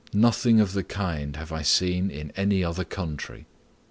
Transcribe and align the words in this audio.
Nothing 0.13 0.59
of 0.59 0.73
the 0.73 0.83
kind 0.83 1.35
have 1.35 1.51
I 1.51 1.61
seen 1.61 2.09
in 2.09 2.31
any 2.35 2.63
other 2.63 2.83
country." 2.83 3.45